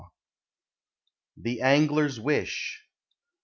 THE 1.37 1.61
ANGLER'S 1.61 2.19
WISH. 2.19 2.87